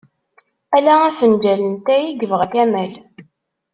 Ala 0.75 0.93
afenǧal 1.09 1.61
n 1.65 1.73
ttay 1.77 2.03
i 2.09 2.13
yebɣa 2.19 2.45
Kamal. 2.53 2.93